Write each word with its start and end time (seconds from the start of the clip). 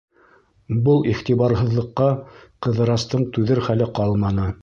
Был 0.87 1.03
иғтибарһыҙлыҡҡа 1.11 2.09
Ҡыҙырастың 2.67 3.29
түҙер 3.37 3.65
хәле 3.69 3.93
ҡалманы. 4.01 4.51